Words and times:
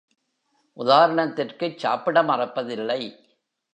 உதாரணத்திற்குச் 0.77 1.77
சாப்பிட 1.77 2.23
மறப்பதில்லை! 2.23 3.01